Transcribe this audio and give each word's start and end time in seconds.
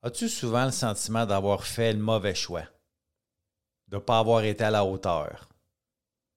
As-tu 0.00 0.28
souvent 0.28 0.64
le 0.64 0.70
sentiment 0.70 1.26
d'avoir 1.26 1.64
fait 1.64 1.92
le 1.92 1.98
mauvais 1.98 2.34
choix? 2.34 2.62
De 3.88 3.96
ne 3.96 4.00
pas 4.00 4.20
avoir 4.20 4.44
été 4.44 4.62
à 4.62 4.70
la 4.70 4.84
hauteur? 4.84 5.48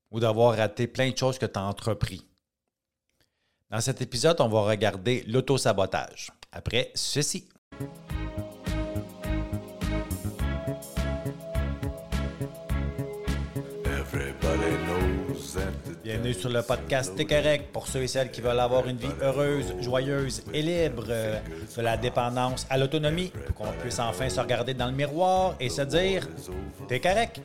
Ou 0.09 0.19
d'avoir 0.19 0.57
raté 0.57 0.87
plein 0.87 1.11
de 1.11 1.17
choses 1.17 1.37
que 1.37 1.45
tu 1.45 1.59
as 1.59 1.63
entrepris? 1.63 2.25
Dans 3.69 3.79
cet 3.79 4.01
épisode, 4.01 4.41
on 4.41 4.49
va 4.49 4.63
regarder 4.63 5.23
l'autosabotage. 5.27 6.31
Après 6.51 6.91
ceci. 6.95 7.47
Bienvenue 16.21 16.39
sur 16.39 16.49
le 16.49 16.61
podcast 16.61 17.13
T'es 17.17 17.25
correct 17.25 17.71
pour 17.73 17.87
ceux 17.87 18.03
et 18.03 18.07
celles 18.07 18.29
qui 18.29 18.41
veulent 18.41 18.59
avoir 18.59 18.87
une 18.87 18.97
vie 18.97 19.07
heureuse, 19.23 19.73
joyeuse 19.79 20.43
et 20.53 20.61
libre 20.61 21.05
euh, 21.09 21.39
de 21.75 21.81
la 21.81 21.97
dépendance 21.97 22.67
à 22.69 22.77
l'autonomie 22.77 23.31
pour 23.47 23.55
qu'on 23.55 23.71
puisse 23.81 23.97
enfin 23.97 24.29
se 24.29 24.39
regarder 24.39 24.75
dans 24.75 24.85
le 24.85 24.91
miroir 24.91 25.55
et 25.59 25.67
se 25.69 25.81
dire 25.81 26.27
T'es 26.87 26.99
correct. 26.99 27.41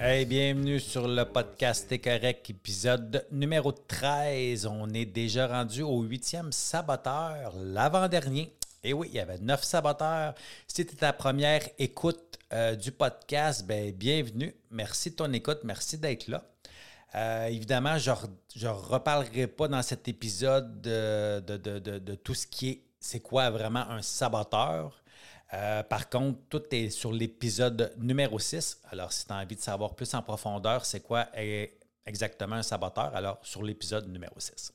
Hey, 0.00 0.24
bienvenue 0.24 0.80
sur 0.80 1.06
le 1.06 1.24
podcast 1.26 1.88
T'es 1.90 1.98
correct, 1.98 2.48
épisode 2.48 3.26
numéro 3.30 3.70
13. 3.70 4.64
On 4.64 4.88
est 4.94 5.04
déjà 5.04 5.46
rendu 5.46 5.82
au 5.82 6.00
huitième 6.00 6.52
saboteur, 6.52 7.52
l'avant-dernier. 7.62 8.57
Et 8.82 8.92
oui, 8.92 9.08
il 9.10 9.16
y 9.16 9.20
avait 9.20 9.38
neuf 9.38 9.64
saboteurs. 9.64 10.34
Si 10.66 10.76
c'était 10.76 10.96
ta 10.96 11.12
première 11.12 11.62
écoute 11.78 12.38
euh, 12.52 12.76
du 12.76 12.92
podcast, 12.92 13.66
ben, 13.66 13.92
bienvenue. 13.92 14.54
Merci 14.70 15.10
de 15.10 15.16
ton 15.16 15.32
écoute. 15.32 15.60
Merci 15.64 15.98
d'être 15.98 16.28
là. 16.28 16.44
Euh, 17.14 17.46
évidemment, 17.46 17.98
je 17.98 18.10
ne 18.10 18.68
reparlerai 18.68 19.46
pas 19.48 19.66
dans 19.66 19.82
cet 19.82 20.06
épisode 20.08 20.80
de, 20.80 22.14
tout 22.16 22.34
ce 22.34 22.46
qui 22.46 22.68
est 22.70 22.82
c'est 23.00 23.20
quoi 23.20 23.48
vraiment 23.50 23.88
un 23.88 24.02
saboteur. 24.02 25.02
Euh, 25.54 25.82
par 25.84 26.10
contre, 26.10 26.40
tout 26.50 26.62
est 26.72 26.90
sur 26.90 27.12
l'épisode 27.12 27.94
numéro 27.98 28.38
6. 28.38 28.80
Alors, 28.90 29.12
si 29.12 29.24
tu 29.24 29.32
as 29.32 29.36
envie 29.36 29.56
de 29.56 29.60
savoir 29.60 29.94
plus 29.94 30.12
en 30.14 30.22
profondeur, 30.22 30.84
c'est 30.84 31.00
quoi 31.00 31.28
exactement 32.04 32.56
un 32.56 32.62
saboteur, 32.62 33.14
alors 33.14 33.38
sur 33.42 33.62
l'épisode 33.62 34.08
numéro 34.08 34.38
6. 34.38 34.72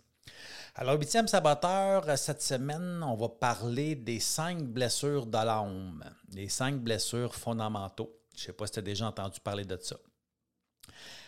Alors, 0.76 0.98
huitième 0.98 1.28
saboteur, 1.28 2.18
cette 2.18 2.42
semaine, 2.42 3.04
on 3.04 3.16
va 3.16 3.30
parler 3.30 3.94
des 3.94 4.20
cinq 4.20 4.64
blessures 4.64 5.28
de 5.28 5.38
l'âme, 5.38 6.04
les 6.34 6.50
cinq 6.50 6.78
blessures 6.80 7.36
fondamentaux. 7.36 8.12
Je 8.36 8.42
ne 8.42 8.46
sais 8.48 8.54
pas 8.54 8.66
si 8.66 8.74
tu 8.74 8.80
as 8.80 8.84
déjà 8.84 9.06
entendu 9.06 9.40
parler 9.40 9.66
de 9.66 9.78
ça. 9.80 9.98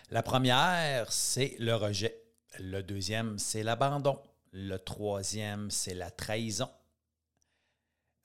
La 0.09 0.23
première, 0.23 1.11
c'est 1.11 1.55
le 1.59 1.75
rejet. 1.75 2.23
Le 2.59 2.81
deuxième, 2.81 3.37
c'est 3.37 3.61
l'abandon. 3.61 4.19
Le 4.51 4.77
troisième, 4.77 5.69
c'est 5.69 5.93
la 5.93 6.09
trahison. 6.09 6.69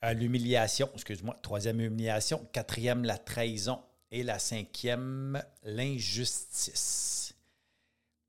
Euh, 0.03 0.13
l'humiliation, 0.13 0.89
excuse-moi, 0.95 1.37
troisième 1.43 1.81
humiliation. 1.81 2.47
Quatrième, 2.51 3.03
la 3.03 3.19
trahison. 3.19 3.79
Et 4.09 4.23
la 4.23 4.39
cinquième, 4.39 5.41
l'injustice. 5.63 7.35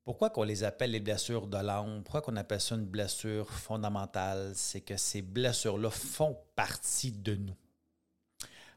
Pourquoi 0.05 0.31
qu'on 0.31 0.43
les 0.43 0.65
appelle 0.65 0.91
les 0.91 1.01
blessures 1.01 1.47
de 1.47 1.59
l'âme? 1.59 2.03
Pourquoi 2.03 2.23
qu'on 2.23 2.37
appelle 2.37 2.61
ça 2.61 2.75
une 2.75 2.87
blessure 2.87 3.49
fondamentale? 3.49 4.53
C'est 4.57 4.81
que 4.81 4.97
ces 4.97 5.23
blessures-là 5.23 5.91
font 5.91 6.37
partie 6.57 7.13
de 7.13 7.37
nous. 7.37 7.57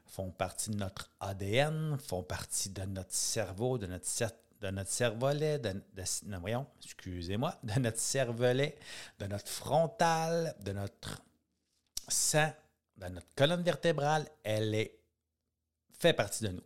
Font 0.04 0.30
partie 0.30 0.70
de 0.70 0.76
notre 0.76 1.10
ADN, 1.18 1.98
font 1.98 2.22
partie 2.22 2.70
de 2.70 2.82
notre 2.82 3.12
cerveau, 3.12 3.76
de 3.76 3.88
notre, 3.88 4.06
de 4.60 4.70
notre 4.70 4.90
cervelet, 4.90 5.58
de 5.58 5.72
notre 7.80 7.98
cervelet, 7.98 8.78
de 9.18 9.26
notre 9.26 9.48
frontal, 9.48 10.54
de 10.60 10.72
notre 10.72 11.22
sang, 12.06 12.52
de 12.98 13.08
notre 13.08 13.34
colonne 13.34 13.62
vertébrale. 13.62 14.28
Elle 14.44 14.76
est, 14.76 14.96
fait 15.90 16.12
partie 16.12 16.44
de 16.44 16.50
nous. 16.50 16.62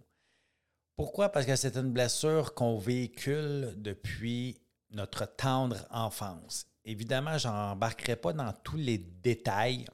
Pourquoi? 1.01 1.31
Parce 1.31 1.47
que 1.47 1.57
c'est 1.57 1.79
une 1.79 1.93
blessure 1.93 2.53
qu'on 2.53 2.77
véhicule 2.77 3.73
depuis 3.79 4.61
notre 4.91 5.25
tendre 5.25 5.79
enfance. 5.91 6.67
Évidemment, 6.85 7.39
je 7.39 7.49
n'embarquerai 7.49 8.17
pas 8.17 8.35
dans 8.35 8.53
tous 8.53 8.77
les 8.77 8.99
détails. 8.99 9.87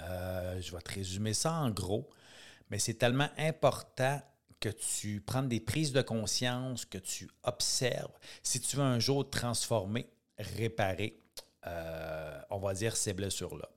Euh, 0.00 0.60
je 0.60 0.70
vais 0.70 0.82
te 0.82 0.92
résumer 0.92 1.32
ça 1.32 1.54
en 1.54 1.70
gros, 1.70 2.10
mais 2.68 2.78
c'est 2.78 2.92
tellement 2.92 3.30
important 3.38 4.20
que 4.60 4.68
tu 4.68 5.22
prennes 5.22 5.48
des 5.48 5.60
prises 5.60 5.92
de 5.92 6.02
conscience, 6.02 6.84
que 6.84 6.98
tu 6.98 7.30
observes. 7.44 8.12
Si 8.42 8.60
tu 8.60 8.76
veux 8.76 8.82
un 8.82 8.98
jour 8.98 9.30
transformer, 9.30 10.10
réparer, 10.36 11.22
euh, 11.66 12.38
on 12.50 12.58
va 12.58 12.74
dire 12.74 12.98
ces 12.98 13.14
blessures-là. 13.14 13.70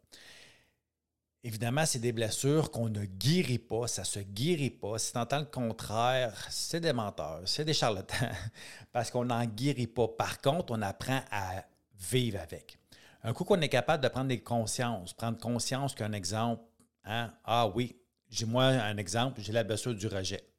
Évidemment, 1.46 1.86
c'est 1.86 2.00
des 2.00 2.12
blessures 2.12 2.72
qu'on 2.72 2.90
ne 2.90 3.06
guérit 3.06 3.60
pas, 3.60 3.86
ça 3.86 4.04
se 4.04 4.18
guérit 4.18 4.72
pas. 4.72 4.98
Si 4.98 5.12
tu 5.12 5.20
entends 5.20 5.42
le 5.42 5.46
contraire, 5.46 6.34
c'est 6.50 6.80
des 6.80 6.92
menteurs, 6.92 7.42
c'est 7.46 7.64
des 7.64 7.76
charlatans, 7.76 8.32
parce 8.92 9.12
qu'on 9.12 9.26
n'en 9.26 9.46
guérit 9.46 9.86
pas. 9.86 10.08
Par 10.08 10.42
contre, 10.42 10.74
on 10.74 10.82
apprend 10.82 11.22
à 11.30 11.64
vivre 12.00 12.40
avec. 12.42 12.80
Un 13.22 13.32
coup 13.32 13.44
qu'on 13.44 13.62
est 13.62 13.70
capable 13.70 14.02
de 14.02 14.08
prendre 14.08 14.30
des 14.30 14.42
consciences, 14.42 15.14
prendre 15.14 15.38
conscience 15.38 15.94
qu'un 15.94 16.14
exemple, 16.14 16.64
hein, 17.04 17.32
ah 17.44 17.68
oui, 17.68 17.96
j'ai 18.28 18.48
moi 18.48 18.64
un 18.64 18.98
exemple, 18.98 19.40
j'ai 19.44 19.54
la 19.54 19.64
blessure 19.64 19.94
du 19.94 20.08
rejet. 20.08 20.50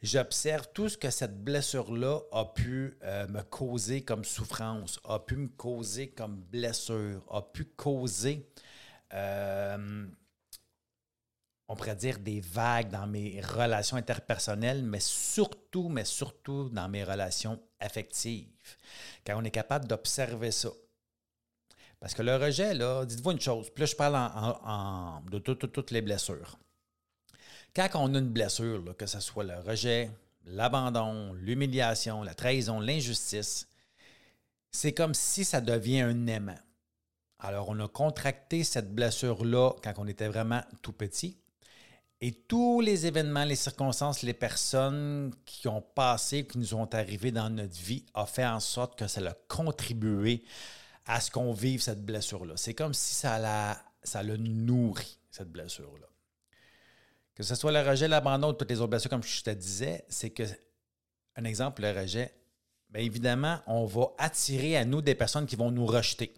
J'observe 0.00 0.68
tout 0.72 0.88
ce 0.88 0.96
que 0.96 1.10
cette 1.10 1.44
blessure-là 1.44 2.18
a 2.32 2.46
pu 2.46 2.96
euh, 3.02 3.28
me 3.28 3.42
causer 3.42 4.00
comme 4.00 4.24
souffrance, 4.24 4.98
a 5.04 5.18
pu 5.18 5.36
me 5.36 5.48
causer 5.48 6.08
comme 6.08 6.36
blessure, 6.50 7.22
a 7.30 7.42
pu 7.42 7.66
causer 7.66 8.48
euh, 9.14 10.06
on 11.68 11.76
pourrait 11.76 11.96
dire 11.96 12.18
des 12.18 12.40
vagues 12.40 12.90
dans 12.90 13.06
mes 13.06 13.40
relations 13.40 13.96
interpersonnelles, 13.96 14.82
mais 14.82 15.00
surtout, 15.00 15.88
mais 15.88 16.04
surtout 16.04 16.68
dans 16.68 16.88
mes 16.88 17.04
relations 17.04 17.60
affectives. 17.80 18.48
Quand 19.26 19.40
on 19.40 19.44
est 19.44 19.50
capable 19.50 19.86
d'observer 19.86 20.50
ça. 20.50 20.70
Parce 21.98 22.14
que 22.14 22.22
le 22.22 22.36
rejet, 22.36 22.74
dites-vous 23.06 23.30
une 23.30 23.40
chose, 23.40 23.70
puis 23.70 23.82
là, 23.82 23.86
je 23.86 23.96
parle 23.96 25.30
de 25.30 25.38
toutes 25.38 25.90
les 25.92 26.02
blessures. 26.02 26.58
Quand 27.74 27.88
on 27.94 28.14
a 28.14 28.18
une 28.18 28.28
blessure, 28.28 28.94
que 28.98 29.06
ce 29.06 29.20
soit 29.20 29.44
le 29.44 29.58
rejet, 29.60 30.10
l'abandon, 30.44 31.32
l'humiliation, 31.34 32.22
la 32.22 32.34
trahison, 32.34 32.80
l'injustice, 32.80 33.68
c'est 34.70 34.92
comme 34.92 35.14
si 35.14 35.44
ça 35.44 35.60
devient 35.60 36.00
un 36.00 36.26
aimant. 36.26 36.58
Alors, 37.44 37.68
on 37.68 37.80
a 37.80 37.88
contracté 37.88 38.62
cette 38.62 38.94
blessure-là 38.94 39.72
quand 39.82 39.94
on 39.98 40.06
était 40.06 40.28
vraiment 40.28 40.62
tout 40.80 40.92
petit. 40.92 41.36
Et 42.20 42.30
tous 42.30 42.80
les 42.80 43.06
événements, 43.06 43.42
les 43.42 43.56
circonstances, 43.56 44.22
les 44.22 44.32
personnes 44.32 45.34
qui 45.44 45.66
ont 45.66 45.82
passé, 45.82 46.46
qui 46.46 46.58
nous 46.58 46.74
ont 46.74 46.86
arrivés 46.94 47.32
dans 47.32 47.50
notre 47.50 47.74
vie, 47.74 48.06
ont 48.14 48.26
fait 48.26 48.46
en 48.46 48.60
sorte 48.60 48.96
que 48.96 49.08
ça 49.08 49.20
a 49.28 49.34
contribué 49.48 50.44
à 51.04 51.20
ce 51.20 51.32
qu'on 51.32 51.52
vive 51.52 51.82
cette 51.82 52.04
blessure-là. 52.04 52.54
C'est 52.56 52.74
comme 52.74 52.94
si 52.94 53.12
ça 53.12 53.40
l'a, 53.40 53.76
ça 54.04 54.22
l'a 54.22 54.36
nourri, 54.36 55.18
cette 55.28 55.50
blessure-là. 55.50 56.06
Que 57.34 57.42
ce 57.42 57.56
soit 57.56 57.72
le 57.72 57.80
rejet, 57.80 58.06
l'abandon 58.06 58.50
ou 58.50 58.52
toutes 58.52 58.70
les 58.70 58.78
autres 58.78 58.90
blessures, 58.90 59.10
comme 59.10 59.24
je 59.24 59.42
te 59.42 59.50
disais, 59.50 60.04
c'est 60.08 60.30
que, 60.30 60.44
un 61.34 61.42
exemple, 61.42 61.82
le 61.82 61.90
rejet, 61.90 62.32
bien 62.88 63.02
évidemment, 63.02 63.58
on 63.66 63.84
va 63.84 64.12
attirer 64.18 64.76
à 64.76 64.84
nous 64.84 65.02
des 65.02 65.16
personnes 65.16 65.46
qui 65.46 65.56
vont 65.56 65.72
nous 65.72 65.86
rejeter 65.86 66.32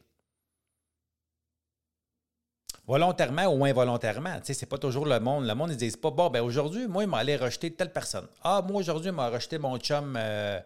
volontairement 2.86 3.46
ou 3.46 3.64
involontairement. 3.64 4.34
Tu 4.36 4.46
sais, 4.46 4.54
c'est 4.54 4.66
pas 4.66 4.78
toujours 4.78 5.06
le 5.06 5.18
monde. 5.18 5.46
Le 5.46 5.54
monde, 5.54 5.70
ils 5.70 5.76
disent 5.76 5.96
pas, 5.96 6.10
bon, 6.10 6.28
ben 6.28 6.42
aujourd'hui, 6.42 6.86
moi, 6.86 7.04
il 7.04 7.08
m'a 7.08 7.18
allé 7.18 7.36
rejeter 7.36 7.72
telle 7.72 7.92
personne. 7.92 8.26
Ah, 8.42 8.62
moi, 8.66 8.80
aujourd'hui, 8.80 9.08
il 9.08 9.14
m'a 9.14 9.28
rejeté 9.28 9.58
mon 9.58 9.78
chum 9.78 10.16
euh, 10.18 10.60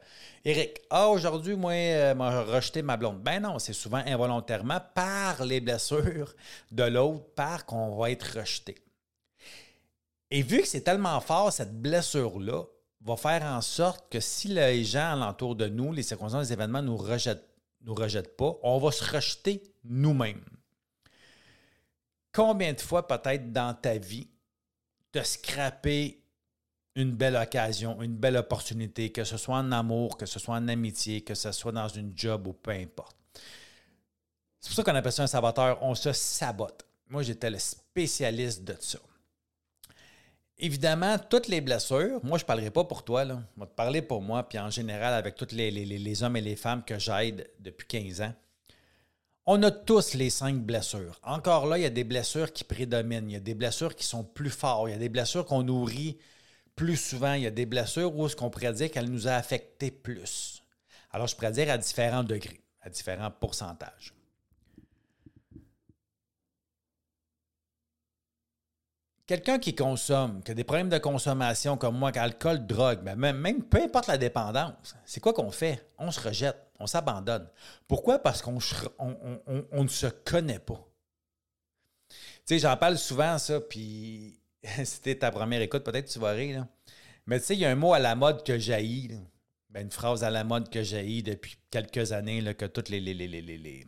Eric. 0.45 0.81
Ah, 0.91 1.09
aujourd'hui, 1.09 1.55
moi, 1.55 1.75
il 1.75 2.15
m'a 2.17 2.43
rejeté 2.43 2.83
ma 2.83 2.97
blonde. 2.97 3.21
Ben 3.21 3.41
non, 3.41 3.59
c'est 3.59 3.73
souvent 3.73 4.03
involontairement 4.05 4.81
par 4.95 5.45
les 5.45 5.61
blessures 5.61 6.35
de 6.73 6.85
l'autre, 6.85 7.25
par 7.35 7.65
qu'on 7.67 7.97
va 7.97 8.11
être 8.11 8.39
rejeté. 8.41 8.77
Et 10.31 10.43
vu 10.43 10.61
que 10.61 10.69
c'est 10.69 10.83
tellement 10.83 11.21
fort, 11.21 11.53
cette 11.53 11.81
blessure-là 11.81 12.65
va 13.01 13.17
faire 13.17 13.45
en 13.45 13.61
sorte 13.61 14.11
que 14.11 14.21
si 14.21 14.49
les 14.49 14.85
gens 14.85 15.13
alentour 15.13 15.55
de 15.55 15.67
nous, 15.67 15.93
les 15.93 16.03
circonstances, 16.03 16.49
les 16.49 16.53
événements 16.53 16.83
nous 16.83 16.97
rejettent, 16.97 17.49
nous 17.85 17.95
rejettent 17.95 18.37
pas, 18.37 18.59
on 18.63 18.79
va 18.79 18.91
se 18.91 19.05
rejeter 19.05 19.63
nous-mêmes. 19.85 20.45
Combien 22.39 22.73
de 22.73 22.81
fois 22.81 23.05
peut-être 23.05 23.53
dans 23.53 23.75
ta 23.75 23.99
vie 23.99 24.29
te 25.11 25.21
scraper 25.25 26.23
une 26.95 27.11
belle 27.11 27.35
occasion, 27.35 28.01
une 28.01 28.15
belle 28.15 28.37
opportunité, 28.37 29.11
que 29.11 29.25
ce 29.25 29.37
soit 29.37 29.57
en 29.57 29.73
amour, 29.73 30.17
que 30.17 30.25
ce 30.25 30.39
soit 30.39 30.55
en 30.55 30.69
amitié, 30.69 31.23
que 31.23 31.35
ce 31.35 31.51
soit 31.51 31.73
dans 31.73 31.89
une 31.89 32.13
job 32.17 32.47
ou 32.47 32.53
peu 32.53 32.71
importe? 32.71 33.17
C'est 34.61 34.69
pour 34.69 34.77
ça 34.77 34.85
qu'on 34.85 34.95
appelle 34.95 35.11
ça 35.11 35.25
un 35.25 35.27
saboteur. 35.27 35.83
On 35.83 35.97
se 35.97 36.13
sabote. 36.13 36.87
Moi, 37.09 37.25
j'étais 37.25 37.51
le 37.51 37.59
spécialiste 37.59 38.63
de 38.63 38.77
ça. 38.79 39.01
évidemment, 40.59 41.19
toutes 41.19 41.49
les 41.49 41.61
blessures, 41.61 42.21
moi, 42.23 42.39
je 42.39 42.45
ne 42.45 42.47
parlerai 42.47 42.71
pas 42.71 42.85
pour 42.85 43.05
toi, 43.05 43.25
là. 43.25 43.43
je 43.57 43.61
vais 43.63 43.67
te 43.67 43.75
parler 43.75 44.01
pour 44.01 44.23
moi, 44.23 44.49
puis 44.49 44.61
en 44.61 44.71
général, 44.71 45.13
avec 45.13 45.35
tous 45.35 45.51
les, 45.51 45.73
les, 45.73 46.23
hommes 46.23 46.37
et 46.37 46.41
les 46.41 46.55
femmes 46.55 46.85
que 46.85 47.01
j'aide 47.01 47.51
depuis 47.59 47.89
15 47.89 48.21
ans. 48.21 48.35
On 49.51 49.63
a 49.63 49.71
tous 49.71 50.13
les 50.13 50.29
cinq 50.29 50.57
blessures. 50.57 51.19
Encore 51.23 51.65
là, 51.65 51.79
il 51.79 51.81
y 51.81 51.87
a 51.87 51.91
des 51.91 52.05
blessures 52.05 52.53
qui 52.53 52.65
prédominent. 52.65 53.31
Il 53.31 53.33
y 53.33 53.37
a 53.37 53.41
des 53.41 53.55
blessures 53.55 53.97
qui 53.97 54.05
sont 54.05 54.23
plus 54.23 54.51
fortes. 54.51 54.89
Il 54.89 54.91
y 54.91 54.95
a 54.95 54.99
des 54.99 55.09
blessures 55.09 55.47
qu'on 55.47 55.63
nourrit 55.63 56.19
plus 56.77 56.99
souvent. 56.99 57.33
Il 57.33 57.45
y 57.45 57.47
a 57.47 57.51
des 57.51 57.65
blessures 57.65 58.15
où 58.15 58.29
ce 58.29 58.37
qu'on 58.37 58.51
pourrait 58.51 58.75
dire 58.75 58.91
qu'elles 58.91 59.09
nous 59.09 59.27
a 59.27 59.33
affectés 59.33 59.91
plus. 59.91 60.63
Alors, 61.13 61.29
je 61.29 61.35
pourrais 61.35 61.53
dire 61.53 61.71
à 61.71 61.79
différents 61.79 62.25
degrés, 62.25 62.61
à 62.83 62.91
différents 62.91 63.31
pourcentages. 63.31 64.13
Quelqu'un 69.27 69.59
qui 69.59 69.75
consomme, 69.75 70.43
qui 70.43 70.51
a 70.51 70.55
des 70.55 70.65
problèmes 70.65 70.91
de 70.91 70.99
consommation 70.99 71.79
comme 71.79 71.97
moi, 71.97 72.11
alcool, 72.17 72.67
drogue, 72.67 73.03
ben 73.03 73.17
même, 73.17 73.39
même 73.39 73.63
peu 73.63 73.83
importe 73.83 74.09
la 74.09 74.19
dépendance, 74.19 74.95
c'est 75.07 75.21
quoi 75.21 75.33
qu'on 75.33 75.51
fait? 75.51 75.89
On 75.97 76.11
se 76.11 76.21
rejette, 76.21 76.68
on 76.79 76.87
s'abandonne. 76.87 77.49
Pourquoi? 77.87 78.19
Parce 78.19 78.43
qu'on 78.43 78.59
on, 78.99 79.83
ne 79.83 79.89
se 79.89 80.07
connaît 80.07 80.59
pas. 80.59 80.87
Tu 82.09 82.17
sais, 82.47 82.59
j'en 82.59 82.77
parle 82.77 82.99
souvent, 82.99 83.39
ça, 83.39 83.61
puis 83.61 84.41
c'était 84.85 85.17
ta 85.17 85.31
première 85.31 85.61
écoute, 85.61 85.85
peut-être 85.85 86.09
tu 86.09 86.19
vas 86.19 86.33
rire. 86.33 86.67
Mais 87.27 87.41
tu 87.41 87.47
sais, 87.47 87.55
il 87.55 87.61
y 87.61 87.65
a 87.65 87.71
un 87.71 87.75
mot 87.75 87.93
à 87.93 87.99
la 87.99 88.15
mode 88.15 88.45
que 88.45 88.59
jaillit, 88.59 89.11
ben, 89.71 89.83
une 89.83 89.91
phrase 89.91 90.25
à 90.25 90.31
la 90.31 90.45
mode 90.45 90.71
que 90.71 90.83
jaillit 90.83 91.23
depuis 91.23 91.59
quelques 91.71 92.13
années, 92.13 92.41
là, 92.41 92.55
que 92.55 92.65
toutes 92.65 92.89
les, 92.89 93.01
les, 93.01 93.15
les, 93.15 93.29
les, 93.29 93.87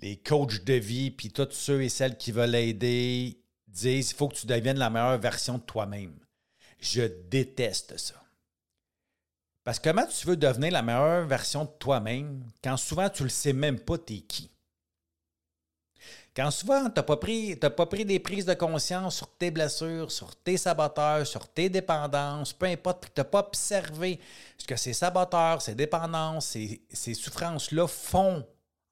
les 0.00 0.16
coachs 0.16 0.64
de 0.64 0.74
vie, 0.74 1.10
puis 1.10 1.30
tous 1.30 1.52
ceux 1.52 1.82
et 1.82 1.88
celles 1.88 2.16
qui 2.16 2.32
veulent 2.32 2.54
aider, 2.56 3.40
disent 3.68 4.10
il 4.10 4.16
faut 4.16 4.28
que 4.28 4.36
tu 4.36 4.46
deviennes 4.46 4.78
la 4.78 4.90
meilleure 4.90 5.18
version 5.18 5.58
de 5.58 5.62
toi-même. 5.62 6.18
Je 6.80 7.02
déteste 7.02 7.96
ça. 7.98 8.23
Parce 9.64 9.78
que 9.78 9.88
comment 9.88 10.06
tu 10.06 10.26
veux 10.26 10.36
devenir 10.36 10.72
la 10.72 10.82
meilleure 10.82 11.26
version 11.26 11.64
de 11.64 11.70
toi-même 11.78 12.44
quand 12.62 12.76
souvent 12.76 13.08
tu 13.08 13.22
ne 13.22 13.28
le 13.28 13.30
sais 13.30 13.54
même 13.54 13.80
pas 13.80 13.96
t'es 13.96 14.20
qui? 14.20 14.50
Quand 16.36 16.50
souvent 16.50 16.90
tu 16.90 16.96
n'as 16.96 17.02
pas, 17.02 17.16
pris, 17.16 17.56
pas 17.56 17.86
pris 17.86 18.04
des 18.04 18.18
prises 18.18 18.44
de 18.44 18.54
conscience 18.54 19.16
sur 19.16 19.30
tes 19.36 19.50
blessures, 19.50 20.10
sur 20.10 20.34
tes 20.36 20.56
saboteurs, 20.56 21.26
sur 21.26 21.48
tes 21.48 21.70
dépendances, 21.70 22.52
peu 22.52 22.66
importe, 22.66 23.04
tu 23.14 23.20
n'as 23.20 23.24
pas 23.24 23.38
observé 23.38 24.20
ce 24.58 24.66
que 24.66 24.76
ces 24.76 24.92
saboteurs, 24.92 25.62
ces 25.62 25.76
dépendances, 25.76 26.46
ces, 26.46 26.82
ces 26.92 27.14
souffrances-là 27.14 27.86
font 27.86 28.44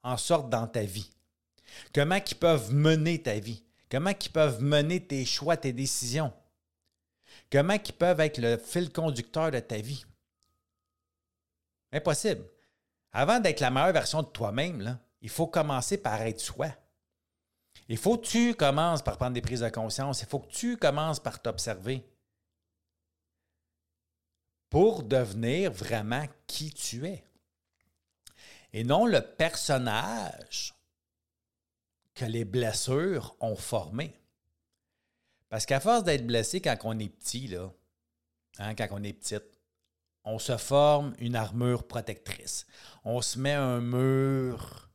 en 0.03 0.17
sorte 0.17 0.49
dans 0.49 0.67
ta 0.67 0.83
vie. 0.83 1.11
Comment 1.93 2.15
ils 2.15 2.35
peuvent 2.35 2.73
mener 2.73 3.21
ta 3.21 3.37
vie? 3.39 3.63
Comment 3.91 4.11
ils 4.11 4.31
peuvent 4.31 4.61
mener 4.63 5.05
tes 5.05 5.25
choix, 5.25 5.57
tes 5.57 5.73
décisions? 5.73 6.31
Comment 7.51 7.73
ils 7.73 7.93
peuvent 7.93 8.21
être 8.21 8.39
le 8.39 8.57
fil 8.57 8.91
conducteur 8.91 9.51
de 9.51 9.59
ta 9.59 9.77
vie? 9.77 10.05
Impossible. 11.93 12.43
Avant 13.11 13.39
d'être 13.39 13.59
la 13.59 13.69
meilleure 13.69 13.93
version 13.93 14.23
de 14.23 14.27
toi-même, 14.27 14.99
il 15.21 15.29
faut 15.29 15.47
commencer 15.47 15.97
par 15.97 16.21
être 16.23 16.39
soi. 16.39 16.67
Il 17.87 17.97
faut 17.97 18.17
que 18.17 18.25
tu 18.25 18.55
commences 18.55 19.03
par 19.03 19.17
prendre 19.17 19.33
des 19.33 19.41
prises 19.41 19.59
de 19.59 19.69
conscience. 19.69 20.21
Il 20.21 20.27
faut 20.27 20.39
que 20.39 20.51
tu 20.51 20.77
commences 20.77 21.19
par 21.19 21.41
t'observer 21.41 22.03
pour 24.69 25.03
devenir 25.03 25.71
vraiment 25.71 26.25
qui 26.47 26.73
tu 26.73 27.05
es. 27.05 27.23
Et 28.73 28.83
non 28.83 29.05
le 29.05 29.21
personnage 29.21 30.73
que 32.15 32.25
les 32.25 32.43
blessures 32.43 33.35
ont 33.39 33.55
formé. 33.55 34.19
Parce 35.49 35.67
qu'à 35.67 35.79
force 35.79 36.03
d'être 36.03 36.25
blessé 36.25 36.59
quand 36.59 36.75
on 36.83 36.97
est 36.97 37.09
petit, 37.09 37.55
hein, 38.57 38.73
quand 38.73 38.87
on 38.89 39.03
est 39.03 39.13
petite, 39.13 39.43
on 40.25 40.39
se 40.39 40.57
forme 40.57 41.13
une 41.19 41.35
armure 41.35 41.87
protectrice. 41.87 42.65
On 43.03 43.21
se 43.21 43.37
met 43.37 43.53
un 43.53 43.81
mur 43.81 44.89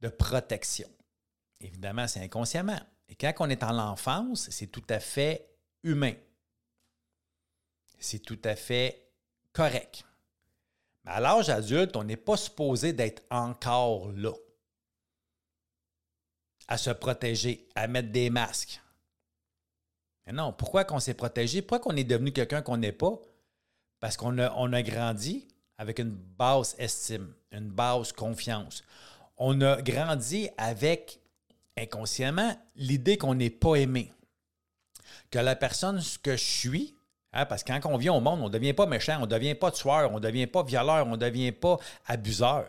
de 0.00 0.08
protection. 0.08 0.88
Évidemment, 1.60 2.08
c'est 2.08 2.20
inconsciemment. 2.20 2.80
Et 3.08 3.14
quand 3.14 3.32
on 3.40 3.50
est 3.50 3.62
en 3.62 3.78
enfance, 3.78 4.48
c'est 4.50 4.66
tout 4.68 4.84
à 4.88 5.00
fait 5.00 5.48
humain. 5.82 6.14
C'est 7.98 8.18
tout 8.18 8.40
à 8.44 8.56
fait 8.56 9.10
correct. 9.52 10.04
Mais 11.04 11.12
à 11.12 11.20
l'âge 11.20 11.48
adulte, 11.48 11.96
on 11.96 12.04
n'est 12.04 12.16
pas 12.16 12.36
supposé 12.36 12.92
d'être 12.92 13.22
encore 13.30 14.10
là 14.12 14.32
à 16.68 16.76
se 16.78 16.90
protéger, 16.90 17.68
à 17.74 17.86
mettre 17.86 18.10
des 18.10 18.28
masques. 18.28 18.80
Mais 20.26 20.32
non, 20.32 20.52
pourquoi 20.52 20.84
qu'on 20.84 20.98
s'est 20.98 21.14
protégé? 21.14 21.62
Pourquoi 21.62 21.78
qu'on 21.78 21.96
est 21.96 22.04
devenu 22.04 22.32
quelqu'un 22.32 22.60
qu'on 22.60 22.76
n'est 22.76 22.92
pas? 22.92 23.20
Parce 24.00 24.16
qu'on 24.16 24.38
a, 24.38 24.52
on 24.52 24.70
grandi 24.82 25.48
avec 25.78 25.98
une 25.98 26.10
basse 26.10 26.74
estime, 26.78 27.34
une 27.52 27.68
basse 27.70 28.12
confiance. 28.12 28.82
On 29.36 29.60
a 29.60 29.80
grandi 29.82 30.48
avec, 30.56 31.20
inconsciemment, 31.76 32.56
l'idée 32.76 33.18
qu'on 33.18 33.34
n'est 33.34 33.50
pas 33.50 33.76
aimé. 33.76 34.12
Que 35.30 35.38
la 35.38 35.56
personne 35.56 36.00
que 36.22 36.36
je 36.36 36.44
suis, 36.44 36.94
hein, 37.32 37.46
parce 37.46 37.62
que 37.62 37.72
quand 37.72 37.90
on 37.90 37.96
vient 37.96 38.14
au 38.14 38.20
monde, 38.20 38.40
on 38.40 38.44
ne 38.44 38.52
devient 38.52 38.72
pas 38.72 38.86
méchant, 38.86 39.18
on 39.18 39.22
ne 39.22 39.26
devient 39.26 39.54
pas 39.54 39.70
tueur, 39.70 40.10
on 40.12 40.16
ne 40.16 40.20
devient 40.20 40.46
pas 40.46 40.62
violeur, 40.62 41.06
on 41.06 41.12
ne 41.12 41.16
devient 41.16 41.52
pas 41.52 41.78
abuseur. 42.06 42.66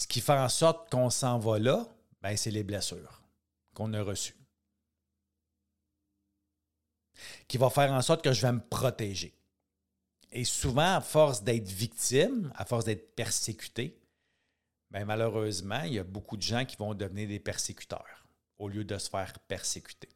Ce 0.00 0.06
qui 0.06 0.20
fait 0.20 0.32
en 0.32 0.48
sorte 0.48 0.90
qu'on 0.90 1.10
s'en 1.10 1.38
va 1.38 1.58
là, 1.58 1.86
ben, 2.22 2.36
c'est 2.36 2.52
les 2.52 2.62
blessures 2.62 3.22
qu'on 3.74 3.92
a 3.94 4.02
reçues. 4.02 4.36
Qui 7.46 7.58
va 7.58 7.70
faire 7.70 7.92
en 7.92 8.02
sorte 8.02 8.22
que 8.22 8.32
je 8.32 8.42
vais 8.42 8.52
me 8.52 8.60
protéger. 8.60 9.34
Et 10.30 10.44
souvent, 10.44 10.96
à 10.96 11.00
force 11.00 11.42
d'être 11.42 11.68
victime, 11.68 12.52
à 12.56 12.64
force 12.64 12.84
d'être 12.84 13.14
persécuté, 13.14 13.98
ben, 14.90 15.04
malheureusement, 15.04 15.82
il 15.84 15.94
y 15.94 15.98
a 15.98 16.04
beaucoup 16.04 16.36
de 16.36 16.42
gens 16.42 16.64
qui 16.64 16.76
vont 16.76 16.94
devenir 16.94 17.28
des 17.28 17.38
persécuteurs 17.38 18.26
au 18.58 18.68
lieu 18.68 18.84
de 18.84 18.98
se 18.98 19.08
faire 19.08 19.38
persécuter. 19.40 20.08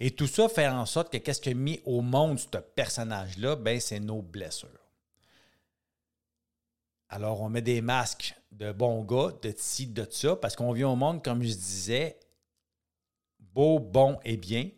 Et 0.00 0.10
tout 0.12 0.26
ça 0.26 0.48
fait 0.48 0.68
en 0.68 0.86
sorte 0.86 1.12
que 1.12 1.18
qu'est-ce 1.18 1.40
qui 1.40 1.50
a 1.50 1.54
mis 1.54 1.80
au 1.84 2.00
monde 2.00 2.38
ce 2.38 2.58
personnage-là, 2.58 3.56
ben, 3.56 3.80
c'est 3.80 4.00
nos 4.00 4.22
blessures. 4.22 4.68
Alors, 7.08 7.40
on 7.40 7.48
met 7.48 7.62
des 7.62 7.80
masques 7.80 8.34
de 8.52 8.70
bons 8.72 9.02
gars, 9.02 9.32
de 9.42 9.54
ci, 9.56 9.86
de 9.86 10.06
ça, 10.10 10.36
parce 10.36 10.56
qu'on 10.56 10.72
vient 10.72 10.88
au 10.88 10.96
monde, 10.96 11.22
comme 11.22 11.42
je 11.42 11.48
disais, 11.48 12.18
beau, 13.38 13.78
bon 13.78 14.18
et 14.24 14.36
bien, 14.36 14.68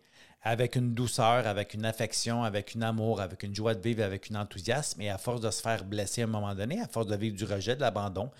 avec 0.43 0.77
une 0.77 0.95
douceur, 0.95 1.47
avec 1.47 1.75
une 1.75 1.85
affection, 1.85 2.45
avec 2.45 2.75
un 2.77 2.83
amour, 2.83 3.21
avec 3.21 3.43
une 3.43 3.55
joie 3.55 3.75
de 3.75 3.81
vivre, 3.81 4.03
avec 4.03 4.31
un 4.31 4.37
enthousiasme. 4.37 5.01
Et 5.03 5.11
à 5.11 5.19
force 5.19 5.41
de 5.41 5.51
se 5.51 5.61
faire 5.61 5.85
blesser 5.85 6.23
à 6.23 6.25
un 6.25 6.29
moment 6.29 6.55
donné, 6.55 6.81
à 6.81 6.89
force 6.89 7.07
de 7.07 7.17
vivre 7.17 7.37
du 7.37 7.45
rejet, 7.45 7.77
de 7.77 7.81
l'abandon, 7.81 8.31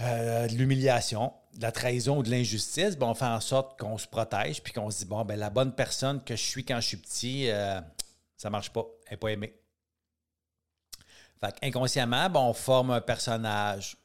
euh, 0.00 0.46
de 0.46 0.54
l'humiliation, 0.54 1.32
de 1.56 1.62
la 1.62 1.72
trahison 1.72 2.18
ou 2.18 2.22
de 2.22 2.30
l'injustice, 2.30 2.96
ben, 2.96 3.06
on 3.06 3.14
fait 3.14 3.24
en 3.24 3.40
sorte 3.40 3.78
qu'on 3.78 3.96
se 3.96 4.08
protège 4.08 4.62
puis 4.62 4.72
qu'on 4.72 4.90
se 4.90 4.98
dit 4.98 5.04
bon, 5.06 5.24
ben, 5.24 5.38
la 5.38 5.50
bonne 5.50 5.72
personne 5.72 6.22
que 6.22 6.36
je 6.36 6.42
suis 6.42 6.64
quand 6.64 6.80
je 6.80 6.88
suis 6.88 6.96
petit, 6.96 7.48
euh, 7.48 7.80
ça 8.36 8.50
marche 8.50 8.70
pas, 8.70 8.84
elle 9.06 9.12
n'est 9.12 9.16
pas 9.16 9.28
aimée. 9.28 9.54
Fait 11.40 11.54
inconsciemment, 11.62 12.28
ben, 12.28 12.40
on 12.40 12.52
forme 12.52 12.90
un 12.90 13.00
personnage 13.00 13.96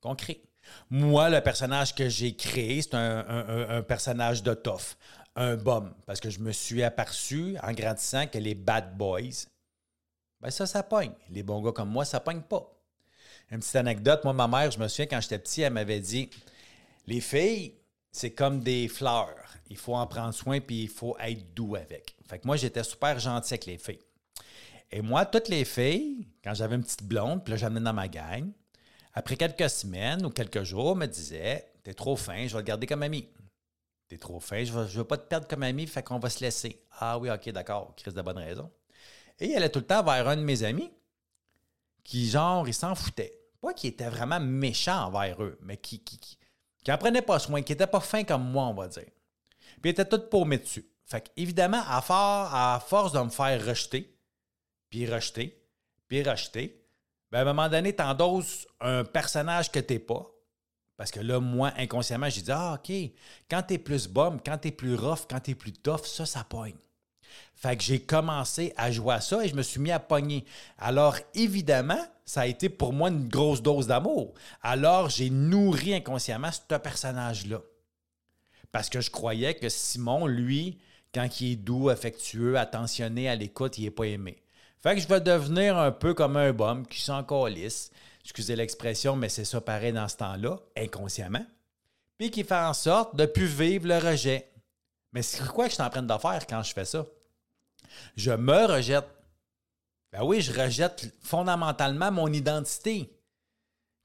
qu'on 0.00 0.16
crée. 0.16 0.42
Moi, 0.90 1.28
le 1.28 1.40
personnage 1.40 1.94
que 1.94 2.08
j'ai 2.08 2.34
créé, 2.34 2.82
c'est 2.82 2.94
un, 2.94 3.82
personnage 3.82 4.42
de 4.42 4.54
tough, 4.54 4.96
un 5.34 5.56
bum, 5.56 5.94
parce 6.06 6.20
que 6.20 6.30
je 6.30 6.40
me 6.40 6.52
suis 6.52 6.82
aperçu 6.82 7.56
en 7.62 7.72
grandissant 7.72 8.26
que 8.26 8.38
les 8.38 8.54
bad 8.54 8.96
boys, 8.96 9.46
ben 10.40 10.50
ça, 10.50 10.66
ça 10.66 10.82
pogne. 10.82 11.12
Les 11.30 11.42
bons 11.42 11.62
gars 11.62 11.72
comme 11.72 11.90
moi, 11.90 12.04
ça 12.04 12.20
pogne 12.20 12.42
pas. 12.42 12.68
Une 13.50 13.58
petite 13.58 13.76
anecdote, 13.76 14.24
moi, 14.24 14.32
ma 14.32 14.48
mère, 14.48 14.70
je 14.70 14.78
me 14.78 14.88
souviens 14.88 15.06
quand 15.06 15.20
j'étais 15.20 15.38
petit, 15.38 15.62
elle 15.62 15.72
m'avait 15.72 16.00
dit 16.00 16.30
Les 17.06 17.20
filles, 17.20 17.74
c'est 18.10 18.32
comme 18.32 18.60
des 18.60 18.88
fleurs. 18.88 19.56
Il 19.70 19.76
faut 19.76 19.94
en 19.94 20.06
prendre 20.06 20.34
soin 20.34 20.60
puis 20.60 20.82
il 20.82 20.88
faut 20.88 21.16
être 21.18 21.54
doux 21.54 21.76
avec. 21.76 22.16
Fait 22.28 22.38
que 22.38 22.46
moi, 22.46 22.56
j'étais 22.56 22.84
super 22.84 23.18
gentil 23.18 23.54
avec 23.54 23.66
les 23.66 23.78
filles. 23.78 24.00
Et 24.90 25.00
moi, 25.00 25.24
toutes 25.24 25.48
les 25.48 25.64
filles, 25.64 26.28
quand 26.44 26.54
j'avais 26.54 26.76
une 26.76 26.82
petite 26.82 27.04
blonde, 27.04 27.42
puis 27.44 27.52
là, 27.52 27.56
j'amenais 27.56 27.80
dans 27.80 27.94
ma 27.94 28.08
gang, 28.08 28.50
après 29.14 29.36
quelques 29.36 29.70
semaines 29.70 30.24
ou 30.26 30.30
quelques 30.30 30.64
jours, 30.64 30.96
me 30.96 31.06
disaient 31.06 31.66
T'es 31.82 31.94
trop 31.94 32.16
fin, 32.16 32.46
je 32.46 32.56
vais 32.56 32.62
te 32.62 32.66
garder 32.66 32.86
comme 32.86 33.02
ami. 33.02 33.28
T'es 34.12 34.18
trop 34.18 34.40
fin, 34.40 34.62
je 34.62 34.70
ne 34.74 34.84
veux, 34.84 35.04
pas 35.04 35.16
te 35.16 35.26
perdre 35.26 35.48
comme 35.48 35.62
ami, 35.62 35.86
fait 35.86 36.02
qu'on 36.02 36.18
va 36.18 36.28
se 36.28 36.44
laisser. 36.44 36.84
Ah 37.00 37.16
oui, 37.16 37.30
ok, 37.30 37.48
d'accord, 37.48 37.94
Chris 37.96 38.12
de 38.12 38.20
bonne 38.20 38.36
raison. 38.36 38.70
Et 39.40 39.46
il 39.46 39.56
allait 39.56 39.70
tout 39.70 39.78
le 39.78 39.86
temps 39.86 40.02
vers 40.02 40.28
un 40.28 40.36
de 40.36 40.42
mes 40.42 40.64
amis 40.64 40.92
qui, 42.04 42.28
genre, 42.28 42.68
il 42.68 42.74
s'en 42.74 42.94
foutait. 42.94 43.40
Pas 43.62 43.72
qu'il 43.72 43.88
était 43.88 44.10
vraiment 44.10 44.38
méchant 44.38 45.06
envers 45.06 45.42
eux, 45.42 45.58
mais 45.62 45.78
qui, 45.78 46.04
qui, 46.04 46.18
qui, 46.18 46.92
en 46.92 46.98
prenait 46.98 47.22
pas 47.22 47.38
soin, 47.38 47.62
qui 47.62 47.72
n'était 47.72 47.86
pas 47.86 48.00
fin 48.00 48.22
comme 48.22 48.50
moi, 48.50 48.64
on 48.64 48.74
va 48.74 48.86
dire. 48.86 49.08
Puis 49.80 49.80
il 49.84 49.88
était 49.88 50.04
tout 50.04 50.20
paumé 50.28 50.58
dessus. 50.58 50.84
Fait 51.06 51.32
évidemment, 51.38 51.82
à, 51.82 52.74
à 52.74 52.80
force 52.80 53.12
de 53.12 53.18
me 53.18 53.30
faire 53.30 53.64
rejeter, 53.64 54.14
puis 54.90 55.10
rejeter, 55.10 55.58
puis 56.06 56.22
rejeter, 56.22 56.84
ben 57.30 57.38
à 57.38 57.40
un 57.40 57.44
moment 57.46 57.70
donné, 57.70 57.96
tu 57.96 58.02
endosses 58.02 58.66
un 58.78 59.04
personnage 59.04 59.72
que 59.72 59.80
tu 59.80 59.94
n'es 59.94 60.00
pas, 60.00 60.30
Parce 60.96 61.10
que 61.10 61.20
là, 61.20 61.40
moi, 61.40 61.72
inconsciemment, 61.78 62.28
j'ai 62.28 62.42
dit 62.42 62.52
Ah, 62.52 62.78
OK, 62.78 62.94
quand 63.50 63.62
tu 63.62 63.74
es 63.74 63.78
plus 63.78 64.06
bombe, 64.06 64.40
quand 64.44 64.58
tu 64.58 64.68
es 64.68 64.70
plus 64.70 64.94
rough, 64.94 65.26
quand 65.28 65.40
tu 65.40 65.52
es 65.52 65.54
plus 65.54 65.72
tough, 65.72 66.04
ça, 66.04 66.26
ça 66.26 66.44
pogne. 66.44 66.76
Fait 67.54 67.76
que 67.76 67.82
j'ai 67.82 68.00
commencé 68.00 68.72
à 68.76 68.90
jouer 68.90 69.14
à 69.14 69.20
ça 69.20 69.44
et 69.44 69.48
je 69.48 69.54
me 69.54 69.62
suis 69.62 69.80
mis 69.80 69.90
à 69.90 70.00
pogner. 70.00 70.44
Alors, 70.78 71.16
évidemment, 71.34 72.04
ça 72.24 72.42
a 72.42 72.46
été 72.46 72.68
pour 72.68 72.92
moi 72.92 73.08
une 73.08 73.28
grosse 73.28 73.62
dose 73.62 73.86
d'amour. 73.86 74.34
Alors, 74.62 75.08
j'ai 75.08 75.30
nourri 75.30 75.94
inconsciemment 75.94 76.50
ce 76.52 76.76
personnage-là. 76.76 77.60
Parce 78.70 78.88
que 78.88 79.00
je 79.00 79.10
croyais 79.10 79.54
que 79.54 79.68
Simon, 79.68 80.26
lui, 80.26 80.78
quand 81.14 81.40
il 81.40 81.52
est 81.52 81.56
doux, 81.56 81.88
affectueux, 81.88 82.58
attentionné, 82.58 83.28
à 83.28 83.34
l'écoute, 83.34 83.78
il 83.78 83.84
n'est 83.84 83.90
pas 83.90 84.06
aimé. 84.06 84.42
Fait 84.82 84.96
que 84.96 85.00
je 85.00 85.06
vais 85.06 85.20
devenir 85.20 85.78
un 85.78 85.92
peu 85.92 86.12
comme 86.12 86.36
un 86.36 86.52
bum 86.52 86.86
qui 86.86 87.00
s'en 87.00 87.22
calisse. 87.22 87.90
Excusez 88.24 88.56
l'expression, 88.56 89.14
mais 89.14 89.28
c'est 89.28 89.44
ça 89.44 89.60
pareil 89.60 89.92
dans 89.92 90.08
ce 90.08 90.16
temps-là, 90.16 90.58
inconsciemment. 90.76 91.46
Puis 92.18 92.30
qui 92.30 92.42
fait 92.42 92.54
en 92.54 92.74
sorte 92.74 93.14
de 93.14 93.26
plus 93.26 93.46
vivre 93.46 93.86
le 93.86 93.98
rejet. 93.98 94.50
Mais 95.12 95.22
c'est 95.22 95.46
quoi 95.46 95.66
que 95.66 95.70
je 95.70 95.74
suis 95.74 95.82
en 95.82 95.90
train 95.90 96.02
de 96.02 96.18
faire 96.18 96.46
quand 96.48 96.62
je 96.62 96.72
fais 96.72 96.84
ça? 96.84 97.06
Je 98.16 98.32
me 98.32 98.66
rejette. 98.66 99.06
Ben 100.12 100.24
oui, 100.24 100.40
je 100.40 100.52
rejette 100.52 101.14
fondamentalement 101.22 102.10
mon 102.10 102.32
identité, 102.32 103.10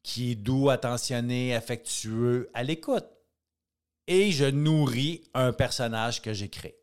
qui 0.03 0.31
est 0.31 0.35
doux, 0.35 0.69
attentionné, 0.69 1.55
affectueux, 1.55 2.49
à 2.53 2.63
l'écoute. 2.63 3.07
Et 4.05 4.31
je 4.31 4.45
nourris 4.45 5.23
un 5.33 5.51
personnage 5.51 6.21
que 6.21 6.33
j'ai 6.33 6.49
créé. 6.49 6.77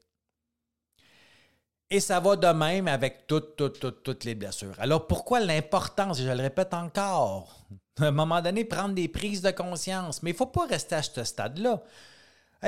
Et 1.90 2.00
ça 2.00 2.18
va 2.18 2.36
de 2.36 2.46
même 2.46 2.88
avec 2.88 3.26
toutes, 3.26 3.56
toutes, 3.56 3.78
toutes, 3.78 4.02
toutes 4.02 4.24
les 4.24 4.34
blessures. 4.34 4.74
Alors 4.78 5.06
pourquoi 5.06 5.40
l'importance, 5.40 6.18
je 6.18 6.28
le 6.28 6.42
répète 6.42 6.74
encore, 6.74 7.66
à 8.00 8.06
un 8.06 8.10
moment 8.10 8.40
donné, 8.40 8.64
prendre 8.64 8.94
des 8.94 9.08
prises 9.08 9.42
de 9.42 9.50
conscience? 9.50 10.22
Mais 10.22 10.30
il 10.30 10.34
ne 10.34 10.38
faut 10.38 10.46
pas 10.46 10.66
rester 10.66 10.94
à 10.94 11.02
ce 11.02 11.22
stade-là. 11.22 11.82